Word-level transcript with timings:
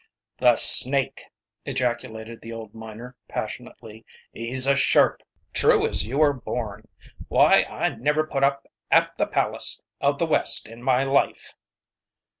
"The 0.39 0.55
snake!" 0.55 1.25
ejaculated 1.63 2.41
the 2.41 2.51
old 2.53 2.73
miner 2.73 3.15
passionately. 3.27 4.03
"He's 4.33 4.65
a 4.65 4.75
sharp, 4.75 5.21
true 5.53 5.85
as 5.87 6.07
you 6.07 6.19
are 6.23 6.33
born! 6.33 6.87
Why, 7.27 7.67
I 7.69 7.89
never 7.89 8.25
put 8.25 8.43
up 8.43 8.65
at 8.89 9.15
the 9.17 9.27
Palace 9.27 9.83
of 9.99 10.17
the 10.17 10.25
West 10.25 10.67
in 10.67 10.81
my 10.81 11.03
life." 11.03 11.53